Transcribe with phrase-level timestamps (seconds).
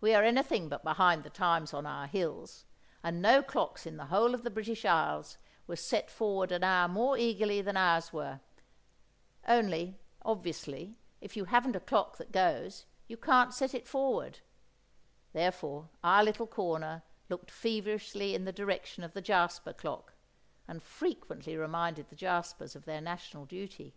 [0.00, 2.64] We are anything but behind the times on our hills,
[3.04, 5.38] and no clocks in the whole of the British Isles
[5.68, 8.40] were set forward an hour more eagerly than ours were;
[9.46, 14.40] only, obviously, if you haven't a clock that goes, you can't set it forward;
[15.32, 20.14] therefore our little corner looked feverishly in the direction of the Jasper clock,
[20.66, 23.94] and frequently reminded the Jaspers of their national duty.